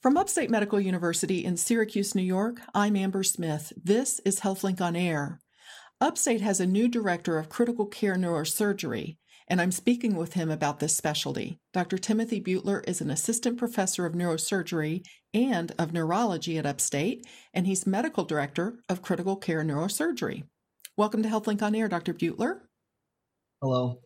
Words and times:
From 0.00 0.16
Upstate 0.16 0.48
Medical 0.48 0.80
University 0.80 1.44
in 1.44 1.58
Syracuse, 1.58 2.14
New 2.14 2.22
York, 2.22 2.62
I'm 2.74 2.96
Amber 2.96 3.22
Smith. 3.22 3.70
This 3.76 4.18
is 4.20 4.40
HealthLink 4.40 4.80
on 4.80 4.96
Air. 4.96 5.40
Upstate 6.00 6.40
has 6.40 6.58
a 6.58 6.66
new 6.66 6.88
director 6.88 7.36
of 7.38 7.50
critical 7.50 7.84
care 7.84 8.16
neurosurgery, 8.16 9.18
and 9.46 9.60
I'm 9.60 9.70
speaking 9.70 10.16
with 10.16 10.32
him 10.32 10.50
about 10.50 10.80
this 10.80 10.96
specialty. 10.96 11.58
Dr. 11.74 11.98
Timothy 11.98 12.40
Butler 12.40 12.82
is 12.88 13.02
an 13.02 13.10
assistant 13.10 13.58
professor 13.58 14.06
of 14.06 14.14
neurosurgery 14.14 15.04
and 15.34 15.72
of 15.78 15.92
neurology 15.92 16.56
at 16.56 16.64
Upstate, 16.64 17.26
and 17.52 17.66
he's 17.66 17.86
medical 17.86 18.24
director 18.24 18.78
of 18.88 19.02
critical 19.02 19.36
care 19.36 19.62
neurosurgery. 19.62 20.44
Welcome 20.96 21.22
to 21.24 21.28
HealthLink 21.28 21.60
on 21.60 21.74
Air, 21.74 21.88
Dr. 21.88 22.14
Butler. 22.14 22.62
Hello. 23.60 24.00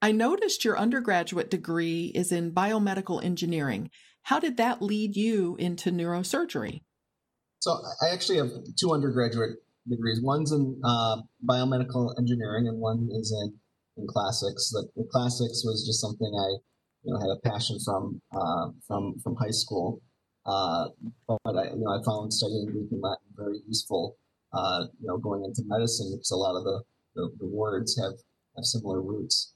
I 0.00 0.12
noticed 0.12 0.64
your 0.64 0.78
undergraduate 0.78 1.50
degree 1.50 2.12
is 2.14 2.30
in 2.30 2.52
biomedical 2.52 3.24
engineering. 3.24 3.90
How 4.26 4.40
did 4.40 4.56
that 4.56 4.82
lead 4.82 5.14
you 5.14 5.54
into 5.56 5.92
neurosurgery? 5.92 6.82
So 7.60 7.78
I 8.02 8.08
actually 8.12 8.38
have 8.38 8.50
two 8.76 8.92
undergraduate 8.92 9.62
degrees. 9.88 10.20
One's 10.20 10.50
in 10.50 10.80
uh, 10.82 11.18
biomedical 11.48 12.12
engineering, 12.18 12.66
and 12.66 12.80
one 12.80 13.08
is 13.12 13.30
in, 13.30 13.54
in 13.96 14.08
classics. 14.08 14.70
The, 14.70 14.88
the, 14.96 15.06
classics 15.12 15.62
was 15.64 15.86
just 15.86 16.00
something 16.00 16.26
I, 16.26 16.58
you 17.04 17.14
know, 17.14 17.20
had 17.20 17.30
a 17.30 17.48
passion 17.48 17.78
from 17.84 18.20
uh, 18.32 18.70
from 18.88 19.14
from 19.22 19.36
high 19.36 19.52
school. 19.52 20.02
Uh, 20.44 20.86
but 21.28 21.54
I, 21.56 21.70
you 21.70 21.78
know, 21.78 21.92
I 21.92 22.02
found 22.04 22.32
studying 22.32 22.66
Greek 22.66 22.90
and 22.90 23.00
Latin 23.00 23.30
very 23.36 23.60
useful. 23.68 24.16
Uh, 24.52 24.86
you 25.00 25.06
know, 25.06 25.18
going 25.18 25.44
into 25.44 25.62
medicine 25.66 26.10
because 26.12 26.32
a 26.32 26.36
lot 26.36 26.58
of 26.58 26.64
the, 26.64 26.82
the, 27.14 27.30
the 27.38 27.46
words 27.46 27.96
have 28.02 28.18
have 28.56 28.64
similar 28.64 29.00
roots. 29.00 29.54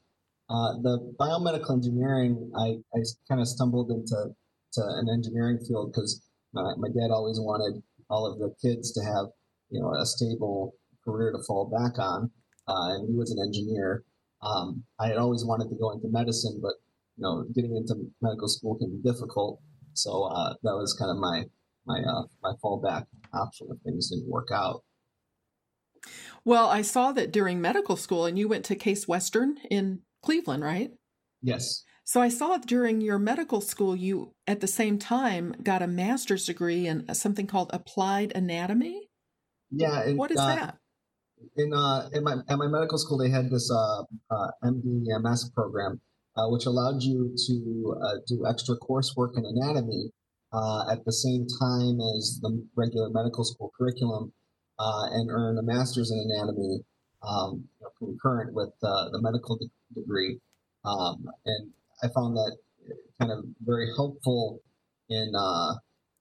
Uh, 0.48 0.78
the 0.82 1.12
biomedical 1.18 1.72
engineering, 1.72 2.52
I, 2.56 2.78
I 2.94 3.02
kind 3.28 3.40
of 3.40 3.48
stumbled 3.48 3.90
into 3.90 4.34
to 4.74 4.82
an 4.82 5.08
engineering 5.12 5.58
field 5.66 5.92
because 5.92 6.22
my, 6.52 6.74
my 6.78 6.88
dad 6.88 7.10
always 7.10 7.38
wanted 7.40 7.82
all 8.08 8.26
of 8.26 8.38
the 8.38 8.54
kids 8.60 8.92
to 8.92 9.00
have 9.02 9.26
you 9.70 9.80
know 9.80 9.92
a 9.94 10.06
stable 10.06 10.74
career 11.04 11.32
to 11.32 11.42
fall 11.46 11.66
back 11.70 11.98
on, 11.98 12.30
uh, 12.68 12.94
and 12.94 13.08
he 13.08 13.16
was 13.16 13.30
an 13.30 13.38
engineer. 13.44 14.04
Um, 14.42 14.84
I 14.98 15.08
had 15.08 15.18
always 15.18 15.44
wanted 15.44 15.68
to 15.68 15.76
go 15.76 15.92
into 15.92 16.08
medicine, 16.08 16.60
but 16.62 16.74
you 17.16 17.22
know, 17.22 17.44
getting 17.54 17.76
into 17.76 17.94
medical 18.22 18.48
school 18.48 18.76
can 18.76 18.90
be 18.90 19.08
difficult. 19.08 19.60
So 19.92 20.24
uh, 20.24 20.54
that 20.62 20.74
was 20.74 20.96
kind 20.98 21.10
of 21.10 21.18
my 21.18 21.44
my 21.86 22.00
uh, 22.00 22.24
my 22.42 22.52
fallback 22.62 23.06
option 23.34 23.68
if 23.70 23.82
things 23.82 24.10
didn't 24.10 24.28
work 24.28 24.48
out. 24.52 24.82
Well, 26.44 26.68
I 26.68 26.80
saw 26.80 27.12
that 27.12 27.32
during 27.32 27.60
medical 27.60 27.96
school, 27.96 28.24
and 28.24 28.38
you 28.38 28.48
went 28.48 28.64
to 28.66 28.74
Case 28.74 29.06
Western 29.06 29.58
in 29.70 30.00
Cleveland, 30.22 30.64
right? 30.64 30.90
Yes. 31.42 31.84
So 32.10 32.20
I 32.20 32.28
saw 32.28 32.56
during 32.56 33.00
your 33.00 33.20
medical 33.20 33.60
school, 33.60 33.94
you 33.94 34.34
at 34.44 34.58
the 34.58 34.66
same 34.66 34.98
time 34.98 35.54
got 35.62 35.80
a 35.80 35.86
master's 35.86 36.44
degree 36.44 36.88
in 36.88 37.06
something 37.14 37.46
called 37.46 37.70
applied 37.72 38.32
anatomy. 38.34 39.08
Yeah. 39.70 40.02
And, 40.02 40.18
what 40.18 40.32
is 40.32 40.40
uh, 40.40 40.46
that? 40.46 40.78
In 41.54 41.72
uh, 41.72 42.08
in 42.12 42.24
my 42.24 42.38
at 42.48 42.58
my 42.58 42.66
medical 42.66 42.98
school, 42.98 43.16
they 43.16 43.30
had 43.30 43.48
this 43.48 43.70
uh, 43.70 44.02
uh 44.28 44.50
MD 44.64 45.06
MS 45.22 45.52
program, 45.54 46.00
uh, 46.36 46.48
which 46.48 46.66
allowed 46.66 47.00
you 47.00 47.32
to 47.46 47.96
uh, 48.02 48.16
do 48.26 48.44
extra 48.44 48.74
coursework 48.78 49.38
in 49.38 49.44
anatomy 49.46 50.10
at 50.90 51.04
the 51.04 51.12
same 51.12 51.46
time 51.62 52.00
as 52.16 52.40
the 52.42 52.66
regular 52.74 53.08
medical 53.10 53.44
school 53.44 53.70
curriculum, 53.78 54.32
and 54.80 55.30
earn 55.30 55.58
a 55.58 55.62
master's 55.62 56.10
in 56.10 56.18
anatomy 56.18 56.80
um, 57.22 57.68
concurrent 58.00 58.52
with 58.52 58.70
the 58.82 59.20
medical 59.22 59.58
de- 59.58 59.70
degree. 59.94 60.40
Um, 60.82 61.26
and 61.44 61.72
I 62.02 62.08
found 62.08 62.36
that 62.36 62.56
kind 63.18 63.30
of 63.32 63.44
very 63.64 63.88
helpful 63.96 64.60
in 65.08 65.32
uh, 65.36 65.74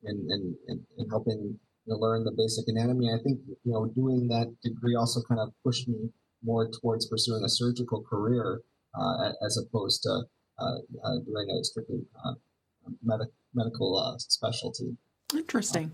in, 0.04 0.28
in, 0.30 0.56
in, 0.68 0.86
in 0.98 1.10
helping 1.10 1.60
you 1.86 1.94
know, 1.94 1.98
learn 1.98 2.24
the 2.24 2.32
basic 2.32 2.66
anatomy. 2.68 3.10
I 3.14 3.22
think 3.24 3.40
you 3.64 3.72
know 3.72 3.88
doing 3.88 4.28
that 4.30 4.54
degree 4.64 4.96
also 4.96 5.22
kind 5.28 5.40
of 5.40 5.54
pushed 5.64 5.88
me 5.88 6.10
more 6.44 6.70
towards 6.82 7.08
pursuing 7.08 7.44
a 7.44 7.50
surgical 7.50 8.02
career 8.02 8.62
uh, 9.00 9.32
as 9.46 9.58
opposed 9.58 10.04
to 10.04 10.24
uh, 10.60 10.76
uh 11.04 11.20
doing 11.26 11.50
a 11.50 11.64
strictly 11.64 12.02
uh, 12.26 12.34
med- 13.04 13.32
medical 13.54 13.98
uh, 13.98 14.18
specialty. 14.18 14.98
Interesting. 15.34 15.92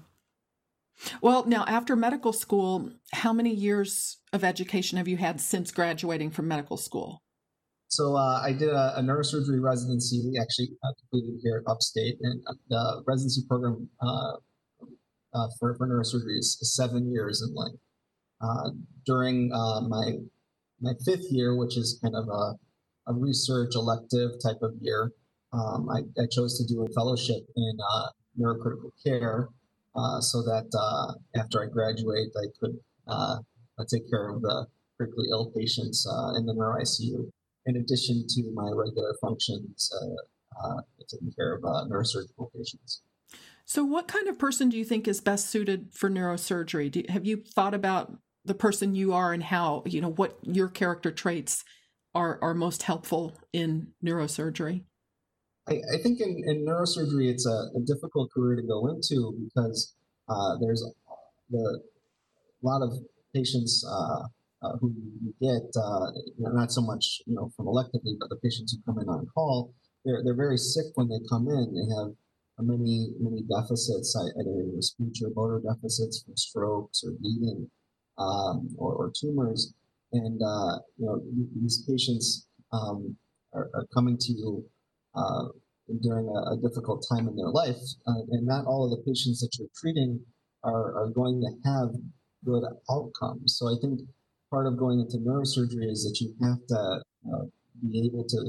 Well, 1.21 1.45
now 1.45 1.65
after 1.67 1.95
medical 1.95 2.31
school, 2.31 2.91
how 3.11 3.33
many 3.33 3.53
years 3.53 4.17
of 4.31 4.43
education 4.43 4.97
have 4.97 5.09
you 5.09 5.17
had 5.17 5.41
since 5.41 5.71
graduating 5.71 6.31
from 6.31 6.47
medical 6.47 6.77
school? 6.77 7.21
So 7.87 8.15
uh, 8.15 8.41
I 8.41 8.51
did 8.51 8.69
a, 8.69 8.97
a, 8.97 9.01
neurosurgery 9.01 9.61
residency. 9.61 10.21
We 10.25 10.39
actually 10.39 10.69
uh, 10.83 10.91
completed 10.99 11.39
here 11.43 11.63
at 11.63 11.71
Upstate, 11.71 12.17
and 12.21 12.41
uh, 12.47 12.53
the 12.69 13.03
residency 13.05 13.43
program 13.47 13.87
uh, 14.01 14.33
uh, 15.33 15.47
for, 15.59 15.75
for 15.75 15.87
neurosurgery 15.87 16.37
is 16.39 16.57
seven 16.75 17.11
years 17.11 17.43
in 17.47 17.53
length. 17.55 17.79
Uh, 18.41 18.71
during 19.05 19.49
my 19.49 20.13
my 20.81 20.93
fifth 21.05 21.31
year, 21.31 21.55
which 21.55 21.77
is 21.77 21.99
kind 22.03 22.15
of 22.15 22.27
a, 22.27 23.11
a 23.11 23.13
research 23.13 23.75
elective 23.75 24.31
type 24.43 24.61
of 24.61 24.73
year, 24.81 25.11
um, 25.53 25.87
I, 25.89 25.99
I, 26.21 26.25
chose 26.29 26.57
to 26.57 26.65
do 26.65 26.83
a 26.83 26.89
fellowship 26.93 27.47
in 27.55 27.77
neurocritical 28.37 28.91
care, 29.05 29.47
so 30.19 30.41
that 30.41 30.67
after 31.37 31.63
I 31.63 31.67
graduate, 31.67 32.29
I 32.35 32.47
could 32.59 33.87
take 33.89 34.09
care 34.09 34.27
of 34.29 34.41
the 34.41 34.65
critically 34.97 35.27
ill 35.31 35.51
patients 35.55 36.05
in 36.35 36.45
the 36.45 36.53
neuro 36.53 36.81
ICU 36.81 37.31
in 37.65 37.77
addition 37.77 38.25
to 38.27 38.51
my 38.53 38.69
regular 38.73 39.15
functions, 39.21 39.91
uh, 40.01 40.67
uh, 40.67 40.81
taking 41.09 41.31
care 41.35 41.55
of 41.55 41.63
uh, 41.63 41.85
neurosurgical 41.89 42.51
patients. 42.55 43.01
So, 43.65 43.83
what 43.83 44.07
kind 44.07 44.27
of 44.27 44.37
person 44.37 44.69
do 44.69 44.77
you 44.77 44.85
think 44.85 45.07
is 45.07 45.21
best 45.21 45.49
suited 45.49 45.89
for 45.91 46.09
neurosurgery? 46.09 46.91
Do, 46.91 47.03
have 47.09 47.25
you 47.25 47.37
thought 47.37 47.73
about 47.73 48.13
the 48.43 48.53
person 48.53 48.93
you 48.93 49.13
are 49.13 49.33
and 49.33 49.43
how 49.43 49.83
you 49.85 50.01
know 50.01 50.11
what 50.11 50.37
your 50.43 50.67
character 50.67 51.11
traits 51.11 51.63
are 52.13 52.39
are 52.41 52.53
most 52.53 52.83
helpful 52.83 53.33
in 53.51 53.87
neurosurgery? 54.03 54.83
I, 55.67 55.81
I 55.93 55.97
think 55.97 56.21
in, 56.21 56.43
in, 56.45 56.63
neurosurgery, 56.63 57.29
it's 57.31 57.47
a, 57.47 57.69
a, 57.75 57.79
difficult 57.85 58.29
career 58.31 58.55
to 58.55 58.67
go 58.67 58.87
into 58.87 59.33
because 59.45 59.95
uh, 60.29 60.57
there's 60.61 60.83
the, 61.49 61.57
a 61.57 62.65
lot 62.65 62.83
of 62.83 62.93
patients 63.33 63.83
uh, 63.89 64.27
uh, 64.61 64.77
who 64.79 64.93
you 65.21 65.33
get, 65.41 65.69
uh, 65.81 66.07
not 66.39 66.71
so 66.71 66.81
much 66.81 67.21
you 67.25 67.35
know 67.35 67.51
from 67.55 67.65
electively, 67.65 68.15
but 68.19 68.29
the 68.29 68.39
patients 68.43 68.73
who 68.73 68.79
come 68.85 69.01
in 69.01 69.09
on 69.09 69.25
call, 69.33 69.73
they're 70.03 70.21
they're 70.23 70.35
very 70.35 70.57
sick 70.57 70.85
when 70.95 71.09
they 71.09 71.19
come 71.29 71.47
in. 71.47 71.73
They 71.73 71.95
have 71.95 72.13
many 72.59 73.11
many 73.19 73.43
deficits, 73.43 74.15
either 74.15 74.81
speech 74.81 75.21
or 75.23 75.31
motor 75.35 75.61
deficits 75.61 76.23
from 76.23 76.37
strokes 76.37 77.03
or 77.03 77.11
bleeding 77.19 77.69
um, 78.17 78.69
or, 78.77 78.93
or, 78.93 79.11
tumors, 79.19 79.73
and 80.13 80.41
uh, 80.41 80.79
you 80.97 81.05
know 81.05 81.21
these 81.61 81.83
patients 81.87 82.47
um, 82.71 83.15
are, 83.53 83.69
are, 83.73 83.85
coming 83.93 84.17
to 84.17 84.31
you. 84.31 84.65
Uh, 85.15 85.47
during 86.01 86.27
a, 86.27 86.53
a, 86.53 86.57
difficult 86.61 87.05
time 87.07 87.27
in 87.27 87.35
their 87.35 87.49
life, 87.49 87.77
uh, 88.07 88.21
and 88.31 88.45
not 88.45 88.65
all 88.65 88.85
of 88.85 88.89
the 88.89 89.03
patients 89.05 89.39
that 89.39 89.55
you're 89.57 89.69
treating 89.75 90.19
are, 90.63 90.97
are 90.97 91.09
going 91.09 91.39
to 91.39 91.69
have 91.69 91.89
good 92.43 92.63
outcomes. 92.89 93.57
So 93.57 93.67
I 93.67 93.75
think 93.79 94.01
part 94.55 94.67
of 94.67 94.77
going 94.77 95.01
into 95.01 95.17
neurosurgery 95.17 95.91
is 95.91 96.05
that 96.05 96.15
you 96.21 96.33
have 96.41 96.65
to 96.65 97.01
uh, 97.27 97.43
be 97.81 98.05
able 98.07 98.23
to 98.23 98.41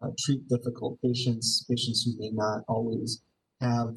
uh, 0.00 0.08
treat 0.24 0.40
difficult 0.48 0.98
patients, 1.04 1.66
patients 1.68 2.04
who 2.04 2.12
may 2.18 2.30
not 2.32 2.62
always 2.68 3.20
have 3.60 3.94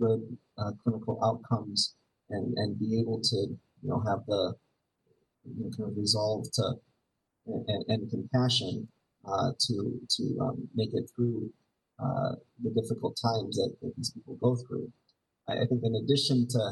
good 0.00 0.20
uh, 0.58 0.72
clinical 0.82 1.16
outcomes, 1.24 1.94
and, 2.30 2.54
and 2.56 2.76
be 2.80 3.00
able 3.00 3.20
to 3.20 3.36
you 3.82 3.88
know 3.88 4.02
have 4.08 4.18
the 4.26 4.54
you 5.44 5.62
know, 5.62 5.70
kind 5.76 5.90
of 5.90 5.96
resolve 5.96 6.44
to 6.52 6.64
and, 7.46 7.84
and 7.86 8.10
compassion 8.10 8.88
uh, 9.24 9.50
to 9.60 9.74
to 10.16 10.24
um, 10.42 10.68
make 10.74 10.90
it 10.92 11.08
through 11.14 11.48
uh, 12.02 12.32
the 12.64 12.70
difficult 12.70 13.16
times 13.22 13.56
that, 13.56 13.72
that, 13.80 13.92
these 13.96 14.10
people 14.10 14.36
go 14.42 14.56
through. 14.56 14.90
I, 15.48 15.52
I 15.52 15.64
think 15.68 15.82
in 15.84 15.94
addition 16.02 16.48
to 16.48 16.62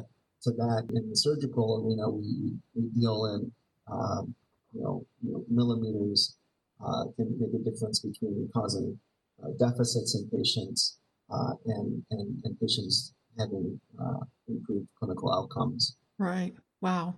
to 0.42 0.50
that, 0.52 0.86
in 0.94 1.08
the 1.08 1.16
surgical 1.16 1.82
arena, 1.82 2.08
we, 2.10 2.54
we 2.74 2.82
deal 3.00 3.26
in 3.34 3.52
um, 3.90 4.34
you, 4.72 4.82
know, 4.82 5.06
you, 5.22 5.32
know, 5.32 5.44
millimeters 5.50 6.36
uh, 6.84 7.04
can 7.16 7.36
make 7.38 7.54
a 7.54 7.70
difference 7.70 8.00
between 8.00 8.48
causing 8.54 8.98
uh, 9.42 9.48
deficits 9.58 10.14
in 10.14 10.28
patients 10.36 10.98
uh, 11.30 11.52
and, 11.66 12.02
and, 12.10 12.40
and, 12.44 12.60
patients 12.60 13.12
having 13.38 13.80
uh, 14.00 14.24
improved 14.48 14.88
clinical 14.98 15.32
outcomes. 15.32 15.96
Right. 16.18 16.54
Wow. 16.80 17.16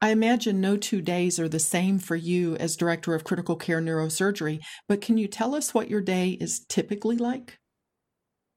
I 0.00 0.10
imagine 0.10 0.60
no 0.60 0.76
two 0.76 1.00
days 1.00 1.40
are 1.40 1.48
the 1.48 1.58
same 1.58 1.98
for 1.98 2.16
you 2.16 2.54
as 2.56 2.76
director 2.76 3.14
of 3.14 3.24
critical 3.24 3.56
care 3.56 3.80
neurosurgery, 3.80 4.60
but 4.88 5.00
can 5.00 5.18
you 5.18 5.26
tell 5.26 5.54
us 5.54 5.74
what 5.74 5.90
your 5.90 6.00
day 6.00 6.30
is 6.40 6.64
typically 6.68 7.16
like? 7.16 7.58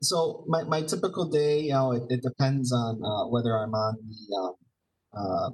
So 0.01 0.43
my, 0.47 0.63
my 0.63 0.81
typical 0.81 1.25
day, 1.25 1.61
you 1.61 1.73
know, 1.73 1.93
it, 1.93 2.03
it 2.09 2.21
depends 2.21 2.71
on 2.71 3.03
uh, 3.03 3.27
whether 3.29 3.57
I'm 3.57 3.73
on 3.73 3.95
the 4.05 4.37
um, 4.37 4.53
uh, 5.13 5.49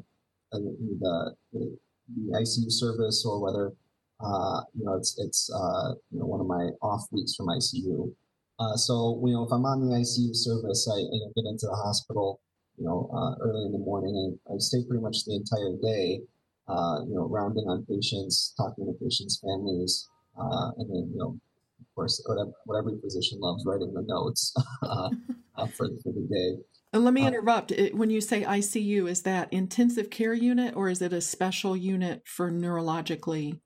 the, 0.59 1.35
the, 1.53 1.77
the 2.15 2.39
ICU 2.39 2.71
service 2.71 3.25
or 3.27 3.41
whether 3.41 3.73
uh, 4.19 4.61
you 4.73 4.85
know 4.85 4.95
it's 4.95 5.17
it's 5.19 5.51
uh, 5.53 5.93
you 6.11 6.19
know 6.19 6.25
one 6.25 6.39
of 6.39 6.47
my 6.47 6.69
off 6.81 7.07
weeks 7.11 7.35
from 7.35 7.47
ICU. 7.47 8.13
Uh, 8.59 8.75
so, 8.77 9.19
you 9.25 9.33
know, 9.33 9.43
if 9.43 9.51
I'm 9.51 9.65
on 9.65 9.81
the 9.81 9.95
ICU 9.95 10.35
service, 10.35 10.87
I 10.87 11.01
get 11.35 11.49
into 11.49 11.65
the 11.65 11.75
hospital, 11.75 12.39
you 12.77 12.85
know, 12.85 13.09
uh, 13.11 13.33
early 13.43 13.65
in 13.65 13.71
the 13.71 13.79
morning, 13.79 14.13
and 14.13 14.39
I 14.47 14.59
stay 14.59 14.83
pretty 14.87 15.01
much 15.01 15.25
the 15.25 15.35
entire 15.35 15.73
day, 15.81 16.21
uh, 16.67 17.01
you 17.07 17.15
know, 17.15 17.27
rounding 17.27 17.65
on 17.65 17.85
patients, 17.89 18.53
talking 18.55 18.85
to 18.85 18.93
patients' 19.03 19.41
families, 19.41 20.07
uh, 20.39 20.69
and 20.77 20.89
then, 20.89 21.09
you 21.11 21.17
know, 21.17 21.35
of 21.81 21.95
course, 21.95 22.21
whatever, 22.25 22.51
what 22.65 22.77
every 22.77 22.99
physician 23.01 23.39
loves, 23.41 23.65
writing 23.65 23.91
the 23.93 24.05
notes 24.07 24.53
for, 25.75 25.89
for 26.03 26.13
the 26.13 26.27
day. 26.29 26.61
And 26.93 27.03
let 27.03 27.13
me 27.15 27.25
interrupt. 27.25 27.73
When 27.93 28.11
you 28.11 28.21
say 28.21 28.43
ICU, 28.43 29.09
is 29.09 29.23
that 29.23 29.51
intensive 29.51 30.11
care 30.11 30.35
unit 30.35 30.75
or 30.75 30.89
is 30.89 31.01
it 31.01 31.11
a 31.11 31.21
special 31.21 31.75
unit 31.75 32.21
for 32.25 32.51
neurologically 32.51 33.59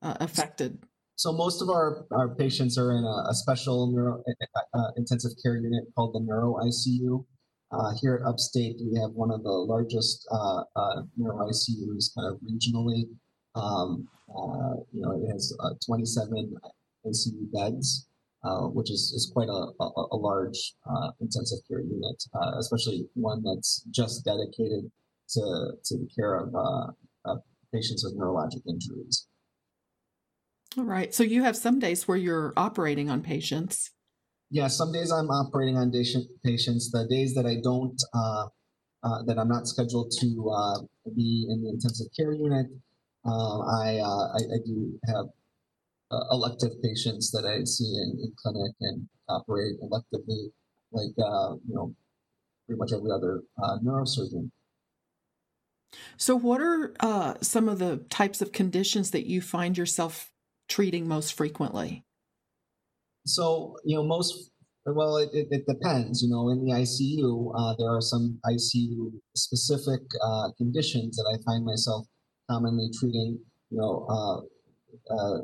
affected? 0.00 0.78
So 1.16 1.32
most 1.32 1.60
of 1.60 1.68
our, 1.68 2.06
our 2.10 2.34
patients 2.34 2.78
are 2.78 2.92
in 2.92 3.04
a, 3.04 3.30
a 3.30 3.34
special 3.34 3.92
neuro 3.92 4.22
uh, 4.26 4.78
uh 4.78 4.90
intensive 4.96 5.30
care 5.42 5.56
unit 5.56 5.84
called 5.94 6.14
the 6.14 6.20
neuro 6.20 6.54
ICU. 6.64 7.24
Uh, 7.70 7.92
here 8.00 8.20
at 8.20 8.28
Upstate, 8.28 8.76
we 8.80 8.98
have 8.98 9.10
one 9.10 9.30
of 9.30 9.42
the 9.42 9.50
largest 9.50 10.26
uh, 10.32 10.62
uh 10.74 11.02
neuro 11.16 11.46
ICUs, 11.48 12.14
kind 12.16 12.32
of 12.32 12.40
regionally. 12.40 13.04
Um, 13.54 14.08
uh, 14.28 14.80
you 14.92 15.02
know, 15.02 15.12
it 15.12 15.30
has 15.30 15.56
27 15.86 16.56
ICU 17.06 17.52
beds, 17.52 18.08
which 18.72 18.90
is, 18.90 19.12
is 19.16 19.30
quite 19.32 19.48
a, 19.48 19.62
a, 19.80 20.06
a 20.12 20.16
large 20.16 20.74
intensive 21.20 21.58
care 21.68 21.80
unit, 21.80 22.22
especially 22.58 23.06
one 23.14 23.42
that's 23.42 23.82
just 23.90 24.24
dedicated 24.24 24.90
to 25.30 25.72
to 25.84 25.98
the 25.98 26.08
care 26.14 26.34
of 26.36 26.52
patients 27.72 28.04
with 28.04 28.16
neurologic 28.16 28.62
injuries. 28.68 29.26
All 30.76 30.84
right. 30.84 31.14
So 31.14 31.22
you 31.22 31.42
have 31.42 31.56
some 31.56 31.78
days 31.78 32.08
where 32.08 32.16
you're 32.16 32.52
operating 32.56 33.08
on 33.08 33.22
patients. 33.22 33.90
Yeah, 34.50 34.68
some 34.68 34.92
days 34.92 35.12
I'm 35.12 35.30
operating 35.30 35.76
on 35.76 35.90
patients. 35.90 36.90
The 36.90 37.06
days 37.08 37.34
that 37.34 37.46
I 37.46 37.56
don't, 37.62 38.00
uh, 38.12 38.46
uh, 39.02 39.22
that 39.26 39.38
I'm 39.38 39.48
not 39.48 39.66
scheduled 39.66 40.12
to 40.20 40.50
uh, 40.50 40.80
be 41.14 41.46
in 41.48 41.62
the 41.62 41.70
intensive 41.70 42.06
care 42.16 42.32
unit, 42.32 42.66
uh, 43.24 43.58
I, 43.60 43.98
uh, 43.98 44.26
I, 44.34 44.40
I 44.54 44.58
do 44.64 44.98
have 45.06 45.26
uh, 46.10 46.24
elective 46.30 46.70
patients 46.82 47.30
that 47.32 47.44
I 47.44 47.64
see 47.64 47.84
in, 47.84 48.18
in 48.22 48.32
clinic 48.36 48.72
and 48.80 49.08
operate 49.28 49.76
electively, 49.82 50.50
like 50.92 51.14
you 51.16 51.74
know, 51.74 51.94
pretty 52.66 52.78
much 52.78 52.92
every 52.92 53.10
other 53.10 53.42
neurosurgeon. 53.82 54.50
So, 56.16 56.36
what 56.36 56.60
are 56.60 57.36
some 57.40 57.68
of 57.68 57.78
the 57.78 57.98
types 58.10 58.42
of 58.42 58.52
conditions 58.52 59.10
that 59.12 59.26
you 59.26 59.40
find 59.40 59.78
yourself 59.78 60.30
treating 60.68 61.08
most 61.08 61.34
frequently? 61.34 62.04
So, 63.26 63.76
you 63.84 63.96
know, 63.96 64.04
most, 64.04 64.50
well, 64.86 65.16
it, 65.16 65.30
it, 65.32 65.48
it 65.50 65.64
depends. 65.66 66.22
You 66.22 66.30
know, 66.30 66.50
in 66.50 66.64
the 66.64 66.72
ICU, 66.72 67.52
uh, 67.56 67.74
there 67.78 67.88
are 67.88 68.02
some 68.02 68.38
ICU 68.46 69.12
specific 69.34 70.00
uh, 70.22 70.50
conditions 70.58 71.16
that 71.16 71.26
I 71.32 71.42
find 71.44 71.64
myself 71.64 72.06
commonly 72.50 72.90
treating. 72.98 73.38
You 73.70 73.78
know, 73.78 74.06
uh, 74.08 75.14
uh, 75.14 75.38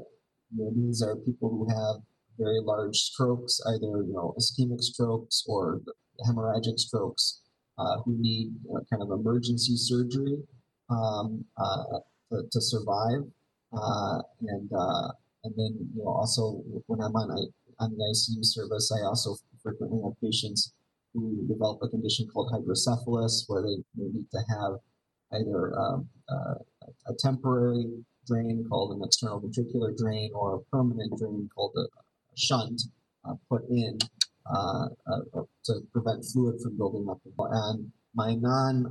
you 0.56 0.64
know, 0.64 0.72
these 0.74 1.02
are 1.02 1.16
people 1.16 1.48
who 1.50 1.68
have 1.68 2.02
very 2.38 2.60
large 2.60 2.96
strokes, 2.96 3.60
either, 3.68 4.02
you 4.02 4.12
know, 4.12 4.34
ischemic 4.38 4.80
strokes 4.80 5.44
or 5.46 5.80
hemorrhagic 6.26 6.78
strokes, 6.78 7.42
uh, 7.78 8.00
who 8.04 8.16
need 8.18 8.52
kind 8.90 9.02
of 9.02 9.10
emergency 9.10 9.76
surgery 9.76 10.36
um, 10.90 11.44
uh, 11.56 12.00
to, 12.30 12.42
to 12.50 12.60
survive. 12.60 13.22
Uh, 13.72 14.18
and 14.48 14.68
uh, 14.76 15.08
and 15.44 15.54
then 15.56 15.88
you 15.94 16.02
know 16.02 16.10
also 16.10 16.60
when 16.86 17.00
I'm 17.00 17.14
on 17.14 17.30
on 17.78 17.90
the 17.90 18.04
ICU 18.12 18.44
service, 18.44 18.92
I 18.92 19.06
also 19.06 19.36
frequently 19.62 20.00
have 20.04 20.20
patients 20.20 20.72
who 21.14 21.46
develop 21.48 21.78
a 21.82 21.88
condition 21.88 22.26
called 22.28 22.50
hydrocephalus, 22.52 23.44
where 23.48 23.62
they, 23.62 23.76
they 23.96 24.10
need 24.12 24.26
to 24.30 24.38
have 24.48 24.72
either 25.32 25.78
um, 25.78 26.08
uh, 26.28 26.54
a 27.06 27.14
temporary 27.18 27.86
drain 28.26 28.64
called 28.68 28.96
an 28.96 29.02
external 29.04 29.40
ventricular 29.40 29.96
drain 29.96 30.30
or 30.34 30.56
a 30.56 30.60
permanent 30.76 31.18
drain 31.18 31.48
called 31.54 31.72
a, 31.76 31.86
shunt 32.36 32.80
uh, 33.28 33.34
put 33.50 33.68
in 33.68 33.98
uh, 34.46 34.86
uh, 35.06 35.42
to 35.64 35.80
prevent 35.92 36.24
fluid 36.24 36.60
from 36.62 36.76
building 36.76 37.06
up. 37.10 37.20
And 37.50 37.92
my 38.14 38.34
non 38.34 38.86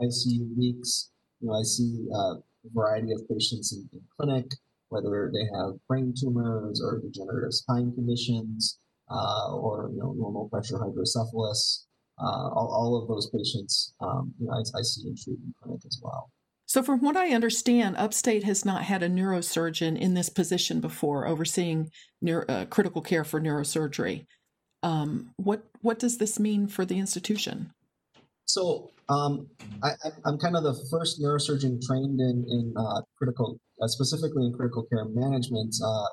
ICU 0.00 0.56
weeks, 0.56 1.10
you 1.40 1.48
know, 1.48 1.54
I 1.54 1.62
see 1.62 2.06
a 2.12 2.34
variety 2.74 3.12
of 3.12 3.26
patients 3.28 3.72
in, 3.72 3.88
in 3.92 4.02
clinic, 4.16 4.46
whether 4.88 5.30
they 5.32 5.46
have 5.56 5.74
brain 5.88 6.12
tumors 6.18 6.82
or 6.84 7.00
degenerative 7.00 7.54
spine 7.54 7.92
conditions, 7.92 8.78
uh, 9.10 9.54
or 9.54 9.90
you 9.92 9.98
know 9.98 10.12
normal 10.12 10.48
pressure 10.48 10.78
hydrocephalus. 10.78 11.86
Uh, 12.18 12.48
all, 12.56 12.72
all, 12.72 13.02
of 13.02 13.08
those 13.08 13.28
patients, 13.28 13.92
um, 14.00 14.32
you 14.40 14.46
know, 14.46 14.52
I, 14.54 14.60
I 14.60 14.80
see 14.80 15.06
in 15.06 15.54
clinic 15.62 15.82
as 15.86 16.00
well. 16.02 16.30
So, 16.66 16.82
from 16.82 17.00
what 17.00 17.16
I 17.16 17.28
understand, 17.28 17.96
Upstate 17.96 18.42
has 18.42 18.64
not 18.64 18.82
had 18.82 19.02
a 19.02 19.08
neurosurgeon 19.08 19.96
in 19.96 20.14
this 20.14 20.28
position 20.28 20.80
before, 20.80 21.26
overseeing 21.26 21.90
neuro, 22.20 22.44
uh, 22.48 22.64
critical 22.66 23.02
care 23.02 23.22
for 23.22 23.40
neurosurgery. 23.40 24.26
Um, 24.82 25.30
what 25.36 25.62
what 25.80 26.00
does 26.00 26.18
this 26.18 26.40
mean 26.40 26.66
for 26.66 26.84
the 26.84 26.98
institution? 26.98 27.70
So 28.46 28.90
um, 29.08 29.48
I, 29.82 29.90
am 30.26 30.38
kind 30.38 30.56
of 30.56 30.64
the 30.64 30.74
first 30.90 31.20
neurosurgeon 31.20 31.80
trained 31.86 32.20
in, 32.20 32.44
in 32.48 32.74
uh, 32.76 33.02
critical, 33.16 33.58
uh, 33.80 33.86
specifically 33.86 34.46
in 34.46 34.52
critical 34.52 34.84
care 34.84 35.04
management 35.04 35.74
uh, 35.84 36.06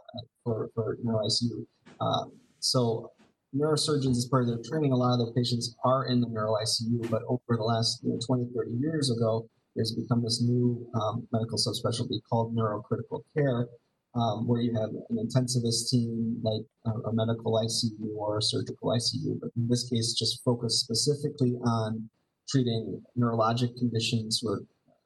for, 0.43 0.69
for 0.75 0.97
neuro 1.03 1.25
ICU. 1.25 1.65
Um, 2.01 2.31
so 2.59 3.11
neurosurgeons, 3.55 4.17
as 4.17 4.27
part 4.29 4.43
of 4.43 4.49
their 4.49 4.61
training, 4.63 4.91
a 4.91 4.95
lot 4.95 5.13
of 5.13 5.25
their 5.25 5.33
patients 5.33 5.75
are 5.83 6.05
in 6.05 6.21
the 6.21 6.27
neuro 6.27 6.55
ICU, 6.55 7.09
but 7.09 7.21
over 7.27 7.41
the 7.49 7.63
last 7.63 8.01
you 8.03 8.09
know, 8.09 8.19
20, 8.25 8.49
30 8.55 8.71
years 8.79 9.11
ago, 9.11 9.47
there's 9.75 9.95
become 9.95 10.23
this 10.23 10.41
new 10.41 10.87
um, 10.95 11.27
medical 11.31 11.57
subspecialty 11.57 12.19
called 12.29 12.55
neurocritical 12.55 13.21
care, 13.35 13.67
um, 14.15 14.47
where 14.47 14.61
you 14.61 14.73
have 14.79 14.89
an 15.09 15.17
intensivist 15.17 15.89
team 15.89 16.39
like 16.43 16.61
a, 16.85 17.09
a 17.09 17.13
medical 17.13 17.53
ICU 17.53 18.15
or 18.15 18.37
a 18.37 18.41
surgical 18.41 18.89
ICU, 18.89 19.39
but 19.39 19.49
in 19.55 19.67
this 19.67 19.89
case, 19.89 20.13
just 20.13 20.43
focused 20.43 20.81
specifically 20.81 21.55
on 21.65 22.09
treating 22.47 23.01
neurologic 23.17 23.75
conditions 23.77 24.39
who 24.41 24.49
are, 24.49 24.61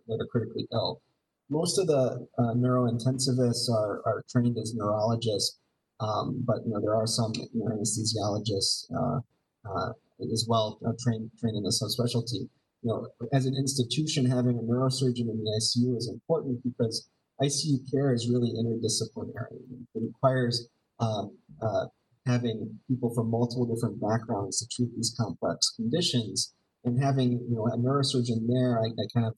that 0.08 0.20
are 0.20 0.28
critically 0.28 0.68
ill. 0.74 1.02
Most 1.50 1.78
of 1.78 1.88
the 1.88 2.28
uh, 2.38 2.54
neurointensivists 2.56 3.70
are, 3.70 4.02
are 4.06 4.26
trained 4.30 4.58
as 4.58 4.74
neurologists, 4.76 5.60
um, 6.02 6.44
but 6.46 6.58
you 6.66 6.74
know 6.74 6.82
there 6.82 6.96
are 6.96 7.08
some 7.08 7.32
anesthesiologists 7.32 8.92
uh, 8.94 9.20
uh, 9.66 9.94
as 10.34 10.46
well 10.50 10.78
uh, 10.86 10.92
trained 11.00 11.32
trained 11.40 11.56
in 11.56 11.64
the 11.64 11.70
subspecialty. 11.70 12.50
You 12.84 12.90
know, 12.90 13.08
as 13.34 13.46
an 13.46 13.56
institution, 13.56 14.26
having 14.26 14.58
a 14.58 14.62
neurosurgeon 14.62 15.30
in 15.30 15.44
the 15.44 15.62
ICU 15.62 15.98
is 15.98 16.10
important 16.10 16.62
because 16.64 17.10
ICU 17.42 17.92
care 17.92 18.14
is 18.14 18.30
really 18.30 18.54
interdisciplinary. 18.54 19.60
It 19.96 20.02
requires 20.02 20.70
um, 21.00 21.38
uh, 21.62 21.86
having 22.26 22.80
people 22.88 23.14
from 23.14 23.32
multiple 23.32 23.66
different 23.66 24.00
backgrounds 24.02 24.60
to 24.60 24.68
treat 24.68 24.96
these 24.96 25.16
complex 25.18 25.74
conditions 25.76 26.54
and 26.84 27.02
having 27.02 27.32
you 27.32 27.56
know 27.56 27.68
a 27.68 27.78
neurosurgeon 27.78 28.48
there, 28.48 28.80
I, 28.80 28.88
I 28.88 29.06
kind 29.14 29.26
of 29.28 29.36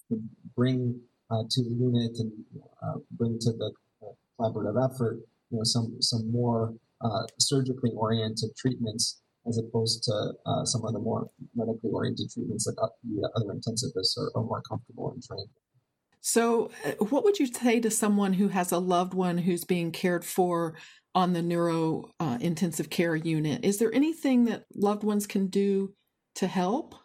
bring 0.55 0.99
uh, 1.31 1.43
to 1.49 1.63
the 1.63 1.69
unit 1.69 2.11
and 2.19 2.31
uh, 2.83 2.99
bring 3.11 3.37
to 3.39 3.51
the 3.51 3.71
uh, 4.03 4.11
collaborative 4.39 4.77
effort, 4.83 5.19
you 5.49 5.57
know, 5.57 5.63
some 5.63 5.97
some 5.99 6.31
more 6.31 6.73
uh, 7.01 7.23
surgically 7.39 7.91
oriented 7.95 8.49
treatments 8.57 9.21
as 9.49 9.57
opposed 9.57 10.03
to 10.03 10.33
uh, 10.45 10.63
some 10.63 10.85
of 10.85 10.93
the 10.93 10.99
more 10.99 11.27
medically 11.55 11.89
oriented 11.91 12.29
treatments 12.31 12.65
that 12.65 12.75
the 13.03 13.29
other 13.35 13.53
intensivists 13.53 14.17
are, 14.17 14.31
are 14.35 14.43
more 14.43 14.61
comfortable 14.61 15.11
and 15.11 15.23
trained. 15.23 15.49
So, 16.21 16.69
what 16.99 17.23
would 17.23 17.39
you 17.39 17.47
say 17.47 17.79
to 17.79 17.89
someone 17.89 18.33
who 18.33 18.49
has 18.49 18.71
a 18.71 18.77
loved 18.77 19.13
one 19.13 19.39
who's 19.39 19.63
being 19.63 19.91
cared 19.91 20.25
for 20.25 20.75
on 21.15 21.33
the 21.33 21.41
neuro 21.41 22.11
uh, 22.19 22.37
intensive 22.41 22.89
care 22.89 23.15
unit? 23.15 23.63
Is 23.63 23.77
there 23.77 23.93
anything 23.93 24.45
that 24.45 24.65
loved 24.75 25.03
ones 25.03 25.25
can 25.25 25.47
do 25.47 25.93
to 26.35 26.47
help? 26.47 26.95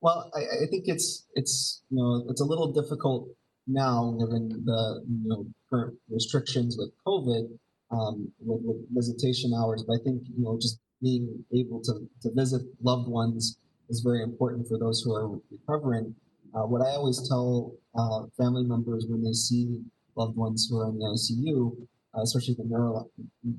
Well, 0.00 0.30
I, 0.34 0.64
I, 0.64 0.66
think 0.70 0.84
it's 0.86 1.26
it's 1.34 1.82
you 1.90 1.96
know 1.96 2.26
it's 2.28 2.40
a 2.40 2.44
little 2.44 2.72
difficult 2.72 3.28
now 3.66 4.14
given 4.18 4.48
the 4.48 5.02
you 5.08 5.28
know 5.28 5.46
current 5.70 5.94
restrictions 6.10 6.76
with 6.78 6.90
COVID 7.06 7.48
um, 7.90 8.30
with, 8.38 8.60
with, 8.64 8.76
visitation 8.90 9.52
hours. 9.58 9.84
But 9.86 9.94
I 10.00 10.04
think 10.04 10.22
you 10.36 10.44
know 10.44 10.58
just 10.60 10.78
being 11.04 11.44
able 11.52 11.80
to 11.82 11.92
to 12.22 12.30
visit 12.34 12.62
loved 12.82 13.08
ones 13.08 13.58
is 13.90 14.00
very 14.00 14.22
important 14.22 14.66
for 14.66 14.78
those 14.78 15.02
who 15.02 15.14
are 15.14 15.38
recovering. 15.52 16.14
Uh, 16.54 16.66
what 16.66 16.80
I 16.80 16.90
always 16.96 17.28
tell 17.28 17.74
uh, 17.94 18.22
family 18.38 18.64
members 18.64 19.06
when 19.08 19.22
they 19.22 19.32
see 19.32 19.82
loved 20.16 20.36
ones 20.36 20.66
who 20.68 20.78
are 20.80 20.88
in 20.88 20.98
the 20.98 21.04
ICU, 21.04 21.76
uh, 22.16 22.22
especially 22.22 22.54
the 22.54 22.64
neuro 22.64 23.10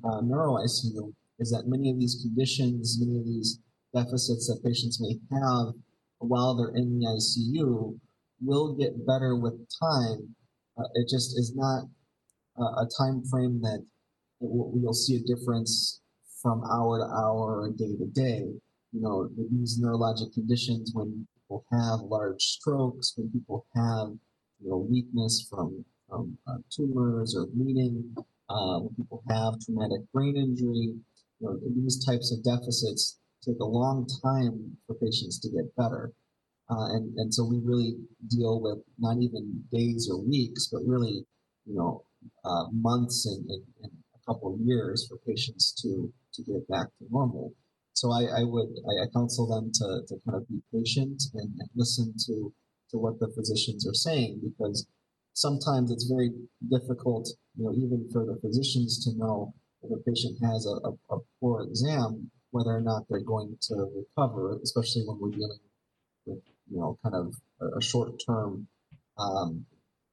uh, 0.03 0.21
neuro 0.21 0.55
ICU, 0.55 1.13
is 1.39 1.51
that 1.51 1.67
many 1.67 1.91
of 1.91 1.99
these 1.99 2.19
conditions, 2.23 2.97
many 2.99 3.19
of 3.19 3.25
these 3.25 3.59
deficits 3.93 4.47
that 4.47 4.63
patients 4.65 4.99
may 4.99 5.13
have 5.37 5.73
while 6.19 6.55
they're 6.55 6.75
in 6.75 6.99
the 6.99 7.05
ICU 7.05 7.99
will 8.41 8.73
get 8.73 9.05
better 9.05 9.35
with 9.35 9.53
time. 9.79 10.35
Uh, 10.77 10.87
it 10.95 11.07
just 11.07 11.37
is 11.37 11.53
not 11.55 11.83
a 12.57 12.87
time 12.97 13.21
frame 13.29 13.59
that 13.61 13.85
will, 14.39 14.71
we'll 14.73 14.93
see 14.93 15.17
a 15.17 15.19
difference 15.19 16.01
from 16.45 16.61
hour 16.71 16.99
to 16.99 17.05
hour 17.05 17.61
or 17.63 17.71
day 17.71 17.95
to 17.97 18.05
day. 18.13 18.45
You 18.93 19.01
know, 19.01 19.27
these 19.51 19.81
neurologic 19.81 20.31
conditions 20.31 20.91
when 20.93 21.27
people 21.33 21.65
have 21.71 22.01
large 22.01 22.43
strokes, 22.43 23.13
when 23.17 23.31
people 23.31 23.65
have 23.75 24.09
you 24.61 24.69
know 24.69 24.77
weakness 24.77 25.47
from 25.49 25.83
from 26.07 26.37
uh, 26.47 26.57
tumors 26.69 27.35
or 27.35 27.47
bleeding, 27.47 28.13
uh, 28.47 28.77
when 28.77 28.93
people 28.93 29.23
have 29.27 29.59
traumatic 29.59 30.01
brain 30.13 30.37
injury, 30.37 30.93
you 31.39 31.41
know, 31.41 31.57
these 31.81 32.05
types 32.05 32.31
of 32.31 32.43
deficits 32.43 33.17
take 33.43 33.59
a 33.59 33.65
long 33.65 34.07
time 34.23 34.77
for 34.85 34.93
patients 35.01 35.39
to 35.39 35.49
get 35.49 35.75
better. 35.75 36.13
Uh, 36.69 36.93
and, 36.93 37.13
and 37.17 37.33
so 37.33 37.43
we 37.43 37.59
really 37.63 37.95
deal 38.29 38.61
with 38.61 38.79
not 38.99 39.17
even 39.19 39.63
days 39.71 40.09
or 40.11 40.21
weeks, 40.21 40.69
but 40.71 40.81
really, 40.85 41.25
you 41.65 41.75
know, 41.75 42.03
uh, 42.43 42.65
months 42.71 43.25
and, 43.25 43.49
and, 43.49 43.63
and, 43.83 43.91
couple 44.25 44.57
years 44.63 45.07
for 45.07 45.17
patients 45.27 45.73
to, 45.81 46.11
to 46.33 46.43
get 46.43 46.67
back 46.67 46.87
to 46.97 47.05
normal. 47.09 47.53
So 47.93 48.11
I, 48.11 48.41
I 48.41 48.43
would, 48.43 48.67
I, 48.67 49.03
I, 49.03 49.07
counsel 49.13 49.47
them 49.47 49.71
to, 49.73 50.01
to 50.07 50.15
kind 50.25 50.35
of 50.35 50.47
be 50.49 50.61
patient 50.73 51.23
and, 51.33 51.49
and 51.59 51.69
listen 51.75 52.13
to, 52.27 52.53
to 52.91 52.97
what 52.97 53.19
the 53.19 53.31
physicians 53.35 53.87
are 53.87 53.93
saying 53.93 54.41
because 54.43 54.85
sometimes 55.33 55.91
it's 55.91 56.09
very 56.11 56.31
difficult, 56.69 57.29
you 57.55 57.65
know, 57.65 57.71
even 57.71 58.09
for 58.11 58.25
the 58.25 58.37
physicians 58.41 59.03
to 59.05 59.17
know 59.17 59.53
if 59.83 59.91
a 59.91 60.01
patient 60.09 60.37
has 60.43 60.65
a, 60.65 60.87
a, 60.87 61.15
a 61.15 61.19
poor 61.39 61.63
exam, 61.63 62.31
whether 62.51 62.71
or 62.71 62.81
not 62.81 63.03
they're 63.09 63.19
going 63.19 63.55
to 63.61 63.75
recover, 63.95 64.57
especially 64.63 65.03
when 65.05 65.19
we're 65.19 65.31
dealing 65.31 65.59
with, 66.25 66.39
you 66.69 66.79
know, 66.79 66.97
kind 67.03 67.15
of 67.15 67.33
a, 67.61 67.77
a 67.77 67.81
short 67.81 68.21
term, 68.25 68.67
um, 69.17 69.65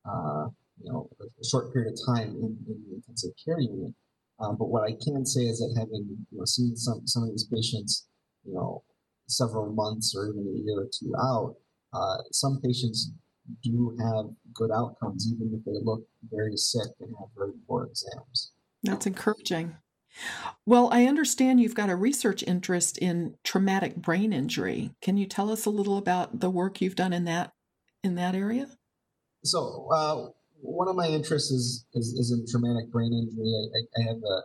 uh, 0.04 0.47
you 0.83 0.92
know, 0.92 1.09
a 1.21 1.45
short 1.45 1.73
period 1.73 1.92
of 1.92 1.99
time 2.14 2.31
in, 2.31 2.57
in 2.69 2.83
the 2.88 2.95
intensive 2.97 3.31
care 3.45 3.61
unit. 3.61 3.95
Um, 4.43 4.57
but 4.57 4.69
what 4.69 4.83
I 4.83 4.97
can 5.05 5.25
say 5.25 5.43
is 5.43 5.59
that 5.61 5.75
having 5.79 6.07
you 6.31 6.39
know, 6.39 6.45
seen 6.45 6.77
some, 6.77 7.07
some 7.07 7.23
of 7.23 7.31
these 7.31 7.49
patients, 7.53 8.09
you 8.45 8.55
know, 8.55 8.83
several 9.29 9.73
months 9.73 10.15
or 10.17 10.29
even 10.29 10.41
a 10.41 10.59
year 10.65 10.81
or 10.81 10.89
two 10.93 11.13
out, 11.23 11.55
uh, 11.93 12.19
some 12.33 12.61
patients 12.61 13.13
do 13.63 13.97
have 14.01 14.27
good 14.55 14.71
outcomes, 14.71 15.33
even 15.33 15.53
if 15.55 15.65
they 15.65 15.79
look 15.83 16.03
very 16.31 16.57
sick 16.57 16.89
and 17.01 17.15
have 17.19 17.29
very 17.37 17.53
poor 17.69 17.85
exams. 17.85 18.53
That's 18.83 19.07
encouraging. 19.07 19.77
Well, 20.67 20.89
I 20.93 21.07
understand 21.07 21.61
you've 21.61 21.75
got 21.75 21.91
a 21.91 21.97
research 21.97 22.43
interest 22.43 22.99
in 22.99 23.37
traumatic 23.45 23.97
brain 23.97 24.33
injury. 24.33 24.91
Can 25.01 25.17
you 25.17 25.27
tell 25.27 25.51
us 25.51 25.65
a 25.65 25.71
little 25.71 25.97
about 25.97 26.41
the 26.41 26.51
work 26.51 26.81
you've 26.81 26.97
done 26.97 27.13
in 27.13 27.25
that 27.25 27.53
in 28.05 28.17
that 28.17 28.35
area? 28.35 28.69
So, 29.45 29.89
uh, 29.93 30.29
one 30.62 30.88
of 30.88 30.97
my 30.97 31.07
interests 31.07 31.50
is, 31.50 31.87
is, 31.95 32.14
is 32.14 32.33
in 32.33 32.47
traumatic 32.47 32.90
brain 32.90 33.12
injury. 33.12 33.50
I, 33.50 34.00
I 34.00 34.02
have 34.09 34.16
a 34.16 34.37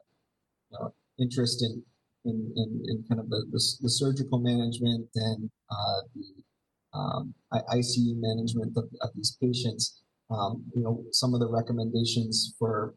you 0.70 0.78
know, 0.80 0.94
interest 1.20 1.64
in, 1.64 1.84
in, 2.26 2.52
in, 2.56 2.84
in, 2.90 3.06
kind 3.08 3.22
of 3.22 3.30
the, 3.30 3.46
the, 3.52 3.62
the 3.82 3.90
surgical 3.90 4.40
management 4.40 5.08
and 5.16 5.50
uh, 5.70 6.02
the 6.16 6.98
um, 6.98 7.34
ICU 7.54 8.18
management 8.18 8.76
of, 8.76 8.86
of 9.02 9.10
these 9.16 9.38
patients. 9.42 10.02
Um, 10.30 10.66
you 10.76 10.84
know, 10.84 11.04
some 11.12 11.34
of 11.34 11.40
the 11.40 11.48
recommendations 11.48 12.54
for 12.60 12.96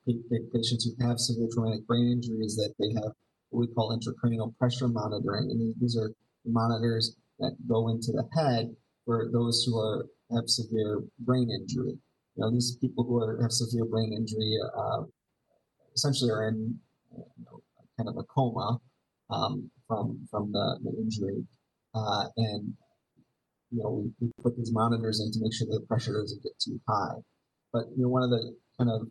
patients 0.52 0.84
who 0.84 1.06
have 1.06 1.20
severe 1.20 1.48
traumatic 1.52 1.86
brain 1.86 2.10
injury 2.10 2.44
is 2.44 2.56
that 2.56 2.74
they 2.80 2.92
have 2.94 3.12
what 3.50 3.60
we 3.60 3.74
call 3.74 3.96
intracranial 3.96 4.56
pressure 4.58 4.88
monitoring, 4.88 5.50
and 5.50 5.74
these 5.80 5.96
are 5.96 6.10
monitors 6.44 7.16
that 7.38 7.56
go 7.68 7.88
into 7.88 8.12
the 8.12 8.24
head 8.34 8.74
for 9.04 9.28
those 9.32 9.64
who 9.64 9.78
are 9.78 10.06
have 10.32 10.44
severe 10.46 11.02
brain 11.20 11.50
injury. 11.50 11.98
You 12.36 12.44
know, 12.44 12.50
these 12.50 12.76
people 12.80 13.04
who 13.04 13.22
are, 13.22 13.40
have 13.42 13.52
severe 13.52 13.84
brain 13.84 14.12
injury 14.16 14.56
uh, 14.76 15.02
essentially 15.94 16.30
are 16.30 16.48
in 16.48 16.78
you 17.16 17.44
know, 17.44 17.60
kind 17.96 18.08
of 18.08 18.16
a 18.16 18.24
coma 18.24 18.78
um, 19.30 19.70
from 19.86 20.26
from 20.30 20.52
the, 20.52 20.78
the 20.84 20.92
injury, 21.02 21.44
uh, 21.94 22.24
and 22.36 22.74
you 23.70 23.82
know, 23.82 23.90
we, 23.90 24.10
we 24.20 24.32
put 24.42 24.56
these 24.56 24.72
monitors 24.72 25.20
in 25.20 25.30
to 25.32 25.38
make 25.40 25.54
sure 25.54 25.66
the 25.70 25.84
pressure 25.86 26.12
doesn't 26.12 26.42
get 26.42 26.52
too 26.58 26.80
high. 26.88 27.14
But, 27.72 27.84
you 27.96 28.02
know, 28.02 28.08
one 28.08 28.22
of 28.22 28.30
the 28.30 28.56
kind 28.78 28.90
of, 28.90 29.06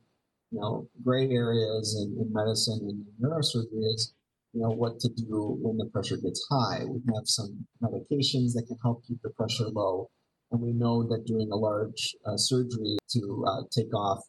you 0.51 0.59
know, 0.59 0.87
gray 1.03 1.29
areas 1.29 1.95
in, 2.01 2.19
in 2.19 2.33
medicine 2.33 2.79
and 2.83 3.05
neurosurgery 3.21 3.93
is, 3.95 4.13
you 4.53 4.61
know, 4.61 4.69
what 4.69 4.99
to 4.99 5.09
do 5.09 5.57
when 5.61 5.77
the 5.77 5.85
pressure 5.85 6.17
gets 6.17 6.45
high. 6.51 6.83
We 6.85 6.99
have 7.15 7.25
some 7.25 7.65
medications 7.81 8.53
that 8.55 8.65
can 8.67 8.77
help 8.83 9.05
keep 9.07 9.21
the 9.21 9.29
pressure 9.29 9.69
low. 9.69 10.09
And 10.51 10.61
we 10.61 10.73
know 10.73 11.03
that 11.03 11.25
doing 11.25 11.49
a 11.51 11.55
large 11.55 12.15
uh, 12.25 12.37
surgery 12.37 12.97
to 13.11 13.45
uh, 13.47 13.61
take 13.71 13.93
off 13.93 14.23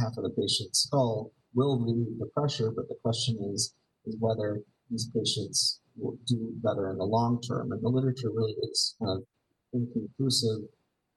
half 0.00 0.16
of 0.16 0.24
the 0.24 0.30
patient's 0.30 0.84
skull 0.84 1.32
will 1.54 1.78
relieve 1.78 2.18
the 2.18 2.26
pressure, 2.26 2.70
but 2.74 2.88
the 2.88 2.96
question 3.02 3.38
is, 3.52 3.74
is 4.06 4.16
whether 4.20 4.60
these 4.90 5.08
patients 5.14 5.80
will 5.96 6.16
do 6.26 6.52
better 6.62 6.90
in 6.90 6.98
the 6.98 7.04
long 7.04 7.40
term. 7.40 7.72
And 7.72 7.82
the 7.82 7.88
literature 7.88 8.30
really 8.32 8.54
is 8.62 8.96
kind 9.00 9.18
of 9.18 9.24
inconclusive, 9.72 10.62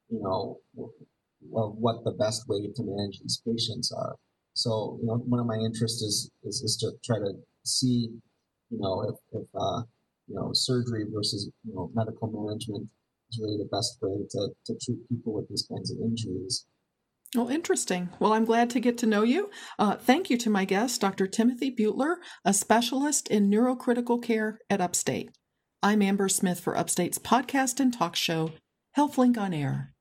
you 0.10 0.22
know, 0.22 0.60
of 1.56 1.76
what 1.78 2.04
the 2.04 2.12
best 2.12 2.48
way 2.48 2.68
to 2.76 2.84
manage 2.84 3.20
these 3.20 3.42
patients 3.46 3.92
are. 3.92 4.16
So, 4.54 4.98
you 5.02 5.08
know, 5.08 5.18
one 5.18 5.40
of 5.40 5.46
my 5.46 5.58
interests 5.58 6.02
is, 6.02 6.32
is, 6.44 6.62
is 6.62 6.78
to 6.78 6.92
try 7.06 7.20
to 7.20 7.34
see, 7.64 8.10
you 8.70 8.80
know, 8.80 9.02
if, 9.10 9.42
if 9.42 9.48
uh, 9.56 9.82
you 10.28 10.36
know, 10.36 10.50
surgery 10.54 11.06
versus, 11.14 11.50
you 11.64 11.74
know, 11.74 11.92
medical 11.94 12.28
management 12.28 12.90
is 13.30 13.40
really 13.42 13.58
the 13.58 13.70
best 13.72 13.98
way 14.02 14.18
to, 14.30 14.50
to 14.66 14.74
treat 14.84 15.10
people 15.10 15.34
with 15.34 15.48
these 15.50 15.68
kinds 15.70 15.92
of 15.92 15.98
injuries. 16.02 16.66
Well, 17.36 17.50
interesting. 17.50 18.10
Well, 18.20 18.34
I'm 18.34 18.46
glad 18.46 18.70
to 18.72 18.80
get 18.80 18.98
to 19.00 19.06
know 19.06 19.24
you. 19.24 19.50
Uh, 19.78 19.96
thank 19.96 20.30
you 20.30 20.38
to 20.38 20.50
my 20.50 20.64
guest, 20.64 21.02
Dr. 21.02 21.28
Timothy 21.28 21.70
Butler, 21.70 22.20
a 22.46 22.54
specialist 22.54 23.28
in 23.28 23.50
neurocritical 23.50 24.24
care 24.24 24.60
at 24.70 24.80
Upstate. 24.80 25.32
I'm 25.84 26.02
Amber 26.02 26.30
Smith 26.30 26.60
for 26.60 26.78
Upstate's 26.78 27.20
podcast 27.20 27.80
and 27.80 27.94
talk 27.94 28.16
show, 28.16 28.54
HealthLink 28.98 29.38
on 29.38 29.54
Air. 29.54 29.94